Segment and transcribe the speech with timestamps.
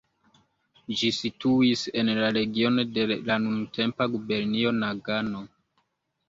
[1.01, 5.45] Ĝi situis en la regiono de la nuntempa gubernio Nagano.